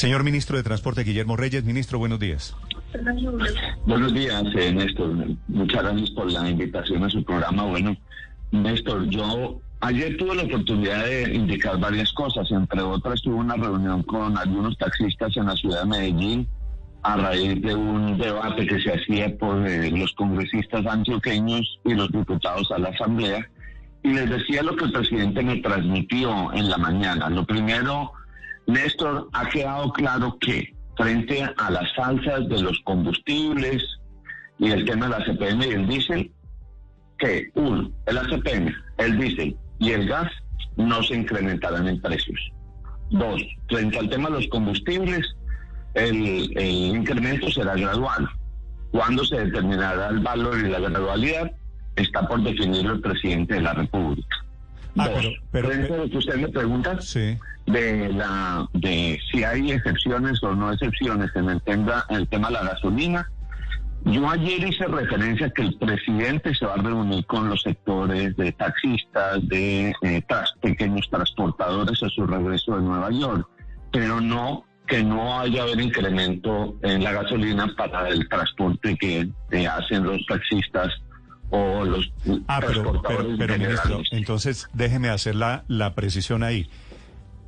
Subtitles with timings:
[0.00, 2.56] Señor ministro de Transporte Guillermo Reyes, ministro, buenos días.
[3.84, 5.14] Buenos días, eh, Néstor.
[5.48, 7.64] Muchas gracias por la invitación a su programa.
[7.64, 7.94] Bueno,
[8.50, 12.50] Néstor, yo ayer tuve la oportunidad de indicar varias cosas.
[12.50, 16.48] Entre otras, tuve una reunión con algunos taxistas en la ciudad de Medellín
[17.02, 22.10] a raíz de un debate que se hacía por eh, los congresistas antioqueños y los
[22.10, 23.46] diputados a la Asamblea.
[24.02, 27.28] Y les decía lo que el presidente me transmitió en la mañana.
[27.28, 28.14] Lo primero,
[28.72, 33.82] Néstor, ha quedado claro que frente a las alzas de los combustibles
[34.58, 36.30] y el tema de la CPM y el diésel,
[37.18, 40.30] que uno, el ACPM, el diésel y el gas
[40.76, 42.38] no se incrementarán en precios.
[43.10, 45.26] Dos, frente al tema de los combustibles,
[45.94, 48.28] el, incremento será gradual.
[48.92, 51.50] ¿Cuándo se determinará el valor y la gradualidad?
[51.96, 54.36] Está por definirlo el presidente de la República.
[54.98, 57.36] Ah, Dos, pero- pero- lo que usted me pregunta, Sí.
[57.66, 62.48] de la de si hay excepciones o no excepciones en el tema en el tema
[62.48, 63.30] de la gasolina.
[64.06, 68.50] Yo ayer hice referencia que el presidente se va a reunir con los sectores de
[68.52, 73.46] taxistas, de eh, tras- pequeños transportadores a su regreso de Nueva York,
[73.92, 79.66] pero no que no haya haber incremento en la gasolina para el transporte que eh,
[79.68, 80.88] hacen los taxistas
[81.50, 82.12] o los
[82.48, 86.68] Ah, pero, pero, pero, ministro, entonces déjeme hacer la, la precisión ahí.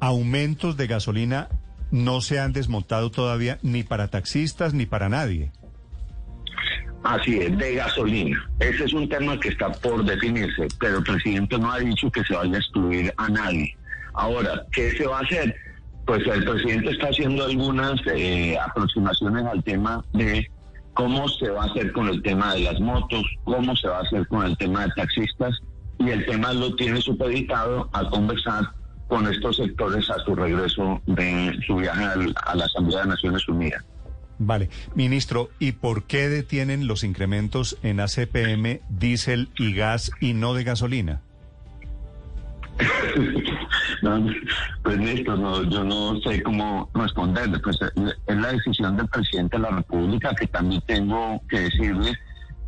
[0.00, 1.48] Aumentos de gasolina
[1.90, 5.52] no se han desmontado todavía ni para taxistas ni para nadie.
[7.02, 8.38] Así es, de gasolina.
[8.58, 12.22] Ese es un tema que está por definirse, pero el presidente no ha dicho que
[12.24, 13.74] se vaya a excluir a nadie.
[14.14, 15.54] Ahora, ¿qué se va a hacer?
[16.06, 20.50] Pues el presidente está haciendo algunas eh, aproximaciones al tema de
[20.94, 24.02] cómo se va a hacer con el tema de las motos, cómo se va a
[24.02, 25.54] hacer con el tema de taxistas,
[25.98, 28.64] y el tema lo tiene supeditado a conversar
[29.08, 33.48] con estos sectores a su regreso de su viaje al- a la Asamblea de Naciones
[33.48, 33.84] Unidas.
[34.38, 40.54] Vale, ministro, ¿y por qué detienen los incrementos en ACPM, diésel y gas y no
[40.54, 41.20] de gasolina?
[44.02, 44.26] No,
[44.82, 47.58] pues Néstor, no, yo no sé cómo responderle.
[47.58, 47.78] Pues
[48.26, 52.12] es la decisión del presidente de la República que también tengo que decirle.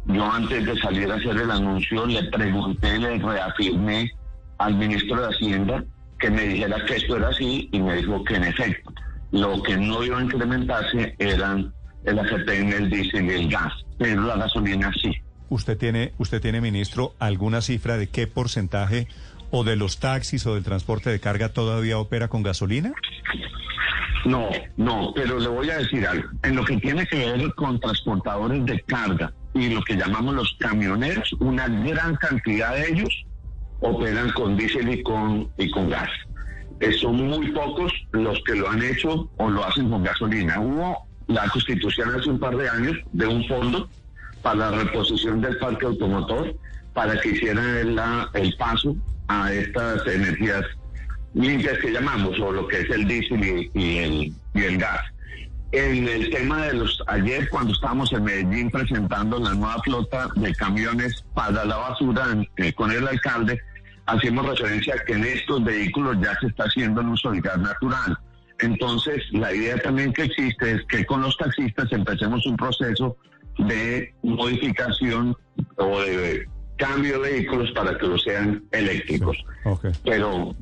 [0.07, 4.11] Yo antes de salir a hacer el anuncio le pregunté, le reafirmé
[4.59, 5.85] al ministro de Hacienda
[6.19, 8.93] que me dijera que esto era así y me dijo que en efecto
[9.33, 11.73] lo que no iba a incrementarse eran
[12.05, 15.13] el ACPM, el diésel y el gas, pero la gasolina sí.
[15.49, 19.09] ¿Usted tiene, usted tiene, ministro, alguna cifra de qué porcentaje
[19.53, 22.93] o de los taxis o del transporte de carga todavía opera con gasolina?
[24.25, 26.29] No, no, pero le voy a decir algo.
[26.43, 30.57] En lo que tiene que ver con transportadores de carga y lo que llamamos los
[30.59, 33.25] camioneros, una gran cantidad de ellos
[33.81, 36.11] operan con diésel y con, y con gas.
[36.81, 40.61] Eh, son muy pocos los que lo han hecho o lo hacen con gasolina.
[40.61, 43.89] Hubo la constitución hace un par de años de un fondo
[44.43, 46.55] para la reposición del parque automotor
[46.93, 48.95] para que hicieran la- el paso
[49.29, 50.65] a estas energías
[51.35, 55.01] limpias que llamamos, o lo que es el diésel y, y el, y el gas.
[55.73, 60.55] En el tema de los, ayer cuando estábamos en Medellín presentando la nueva flota de
[60.55, 62.27] camiones para la basura
[62.59, 63.59] eh, con el alcalde,
[64.05, 67.59] hacemos referencia a que en estos vehículos ya se está haciendo el uso del gas
[67.59, 68.19] natural.
[68.59, 73.17] Entonces, la idea también que existe es que con los taxistas empecemos un proceso
[73.59, 75.37] de modificación
[75.77, 79.37] o de cambio de vehículos para que los sean eléctricos.
[79.65, 79.87] Ok.
[80.05, 80.55] Pero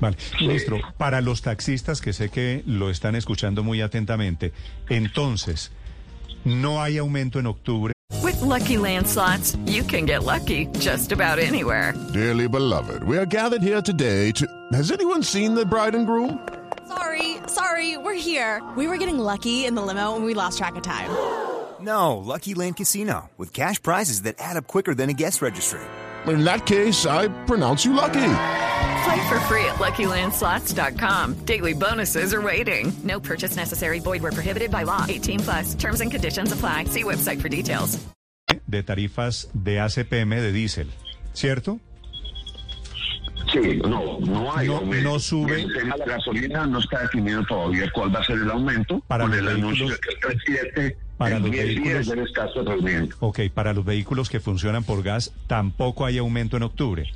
[0.00, 0.16] Vale.
[0.40, 4.52] Ministro, para los taxistas que sé que lo están escuchando muy atentamente,
[4.88, 5.72] entonces,
[6.44, 7.92] ¿no hay aumento en octubre?
[8.22, 11.94] With Lucky Land slots, you can get lucky just about anywhere.
[12.12, 14.46] Dearly beloved, we are gathered here today to.
[14.72, 16.38] Has anyone seen the bride and groom?
[16.88, 18.62] Sorry, sorry, we're here.
[18.76, 21.10] We were getting lucky in the limo and we lost track of time.
[21.80, 25.80] No, Lucky Land Casino, with cash prizes that add up quicker than a guest registry.
[26.26, 28.20] In that case, I pronounce you lucky.
[29.04, 31.44] Play for free at LuckyLandSlots.com.
[31.46, 32.92] Daily bonuses are waiting.
[33.02, 33.98] No purchase necessary.
[34.00, 35.06] Void were prohibited by law.
[35.08, 35.74] 18 plus.
[35.74, 36.84] Terms and conditions apply.
[36.84, 37.98] See website for details.
[38.68, 40.88] de tarifas de ACPM de diésel,
[41.34, 41.80] ¿cierto?
[43.52, 45.10] Sí, no, no hay No- aumento.
[45.10, 45.62] no sube.
[45.62, 49.00] El tema de la gasolina no está definido todavía cuál va a ser el aumento.
[49.08, 52.64] Para con el anuncio vehículos- de que el presidente para en los 10 días vehículos-
[52.64, 53.16] reuniendo.
[53.20, 57.12] Ok, para los vehículos que funcionan por gas tampoco hay aumento en octubre.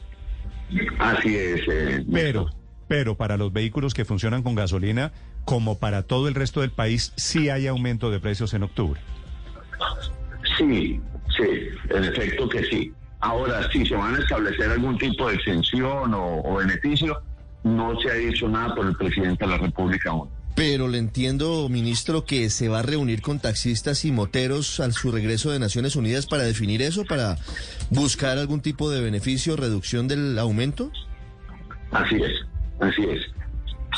[0.98, 1.62] Así es.
[1.72, 2.50] eh, Pero,
[2.86, 5.12] pero para los vehículos que funcionan con gasolina,
[5.46, 9.00] como para todo el resto del país, sí hay aumento de precios en octubre.
[10.58, 11.00] Sí,
[11.36, 12.92] sí, en efecto que sí.
[13.20, 17.22] Ahora, si se van a establecer algún tipo de exención o, o beneficio,
[17.62, 20.28] no se ha dicho nada por el presidente de la República aún.
[20.54, 25.10] Pero le entiendo, ministro, que se va a reunir con taxistas y moteros al su
[25.10, 27.36] regreso de Naciones Unidas para definir eso, para
[27.90, 30.92] buscar algún tipo de beneficio, reducción del aumento.
[31.90, 32.32] Así es,
[32.80, 33.20] así es.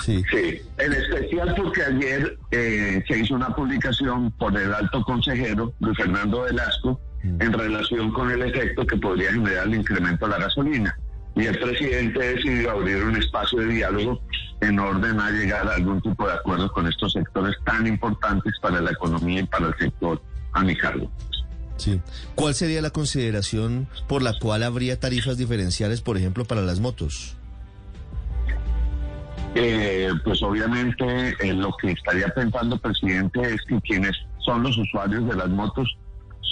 [0.05, 0.23] Sí.
[0.31, 5.97] Sí, en especial porque ayer eh, se hizo una publicación por el alto consejero Luis
[5.97, 10.97] Fernando Velasco en relación con el efecto que podría generar el incremento de la gasolina.
[11.37, 14.21] Y el presidente decidió abrir un espacio de diálogo
[14.63, 18.81] en orden a llegar a algún tipo de acuerdo con estos sectores tan importantes para
[18.81, 20.21] la economía y para el sector
[20.53, 21.11] a mi cargo.
[21.77, 22.01] Sí.
[22.35, 27.37] ¿Cuál sería la consideración por la cual habría tarifas diferenciales, por ejemplo, para las motos?
[29.55, 34.77] Eh, pues obviamente eh, lo que estaría pensando el presidente es que quienes son los
[34.77, 35.97] usuarios de las motos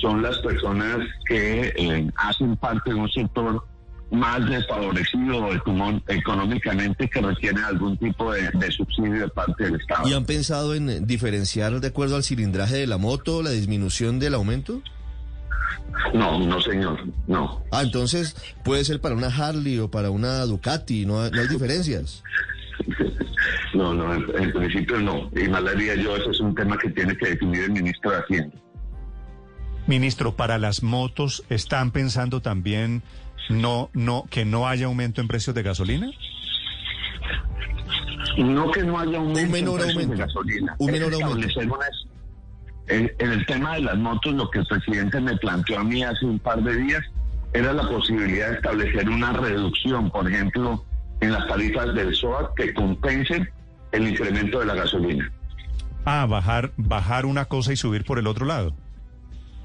[0.01, 3.65] son las personas que eh, hacen parte de un sector
[4.15, 5.51] más desfavorecido
[6.09, 10.09] económicamente que requiere algún tipo de, de subsidio de parte del Estado.
[10.09, 14.35] ¿Y han pensado en diferenciar de acuerdo al cilindraje de la moto la disminución del
[14.35, 14.83] aumento?
[16.13, 17.63] No, no señor, no.
[17.71, 21.49] Ah, entonces puede ser para una Harley o para una Ducati, no hay, no hay
[21.49, 22.23] diferencias.
[23.75, 25.29] No, no, en, en principio no.
[25.35, 28.13] Y más le diría yo, ese es un tema que tiene que definir el ministro
[28.13, 28.57] de Hacienda.
[29.89, 33.03] Ministro, para las motos, ¿están pensando también
[33.49, 36.11] no, no, que no haya aumento en precios de gasolina?
[38.39, 40.13] No que no haya aumento Un menor en precios aumento.
[40.15, 40.77] de gasolina.
[40.79, 41.61] Un menor aumento.
[42.89, 46.03] en, en el tema de las motos, lo que el presidente me planteó a mí
[46.03, 47.03] hace un par de días
[47.53, 50.85] era la posibilidad de establecer una reducción, por ejemplo,
[51.21, 53.49] en las tarifas del SOAT que compensen
[53.93, 55.31] el incremento de la gasolina.
[56.05, 58.75] Ah, bajar, bajar una cosa y subir por el otro lado.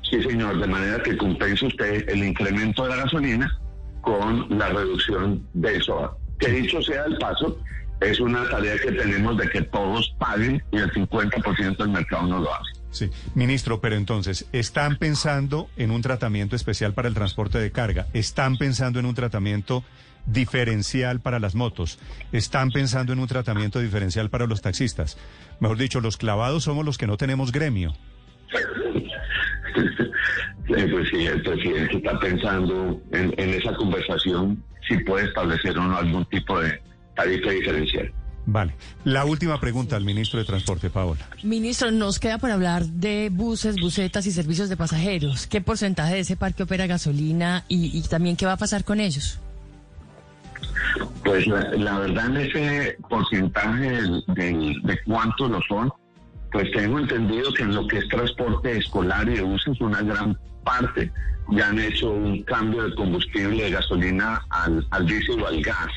[0.03, 3.59] Sí, señor, de manera que compense usted el incremento de la gasolina
[4.01, 6.11] con la reducción del SOAT.
[6.39, 7.57] Que dicho sea el paso,
[8.01, 12.39] es una tarea que tenemos de que todos paguen y el 50% del mercado no
[12.39, 12.79] lo hace.
[12.91, 18.07] Sí, ministro, pero entonces, ¿están pensando en un tratamiento especial para el transporte de carga?
[18.13, 19.83] ¿Están pensando en un tratamiento
[20.25, 21.99] diferencial para las motos?
[22.31, 25.17] ¿Están pensando en un tratamiento diferencial para los taxistas?
[25.59, 27.93] Mejor dicho, los clavados somos los que no tenemos gremio.
[30.75, 35.83] Eh, pues sí, el presidente está pensando en, en esa conversación si puede establecer o
[35.83, 36.79] no algún tipo de
[37.15, 38.11] tarifa diferencial.
[38.45, 38.73] Vale.
[39.03, 41.19] La última pregunta al ministro de Transporte, Paola.
[41.43, 45.45] Ministro, nos queda por hablar de buses, busetas y servicios de pasajeros.
[45.47, 48.99] ¿Qué porcentaje de ese parque opera gasolina y, y también qué va a pasar con
[48.99, 49.39] ellos?
[51.23, 54.23] Pues la, la verdad en ese porcentaje del-
[54.83, 55.91] de cuántos lo son,
[56.51, 60.35] pues tengo entendido que en lo que es transporte escolar y de buses, una gran
[60.63, 61.11] parte
[61.51, 65.91] ya han hecho un cambio de combustible de gasolina al, al diésel o al gas.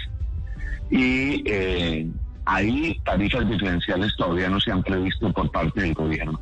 [0.91, 2.09] Y eh,
[2.45, 6.41] ahí tarifas diferenciales todavía no se han previsto por parte del gobierno.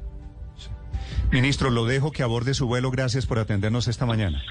[1.31, 2.91] Ministro, lo dejo que aborde su vuelo.
[2.91, 4.43] Gracias por atendernos esta mañana.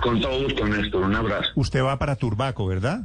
[0.00, 1.50] Con todo gusto, Néstor, un abrazo.
[1.54, 3.02] Usted va para Turbaco, ¿verdad?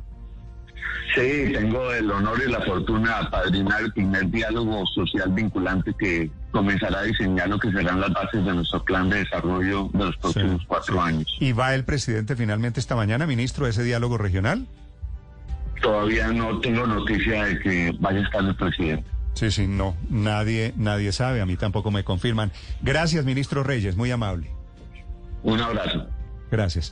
[1.15, 6.29] Sí, tengo el honor y la fortuna de apadrinar el primer diálogo social vinculante que
[6.51, 10.17] comenzará a diseñar lo que serán las bases de nuestro plan de desarrollo de los
[10.17, 10.99] próximos Sí, cuatro sí.
[11.01, 11.37] años.
[11.39, 14.67] ¿Y va el presidente finalmente esta mañana, ministro, a ese diálogo regional?
[15.81, 19.09] Todavía no tengo noticia de que vaya a estar el presidente.
[19.33, 22.51] Sí, sí, no, nadie, nadie sabe, a mí tampoco me confirman.
[22.81, 24.49] Gracias, ministro Reyes, muy amable.
[25.43, 26.07] Un abrazo.
[26.51, 26.91] Gracias.